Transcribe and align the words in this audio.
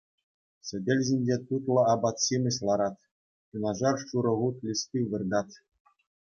Сӗтел 0.69 0.99
ҫинче 1.09 1.37
тутлӑ 1.49 1.81
апат-ҫимӗҫ 1.93 2.57
ларать, 2.69 2.99
юнашар 3.61 3.95
шурӑ 4.07 4.33
хут 4.43 4.57
листи 4.73 4.99
выртать. 5.15 5.55